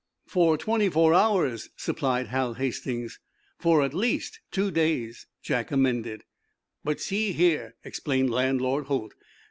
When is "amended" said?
5.69-6.23